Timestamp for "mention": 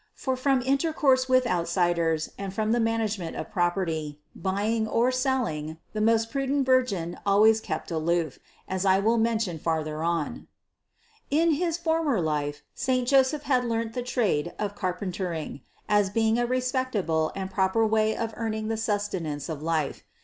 9.19-9.59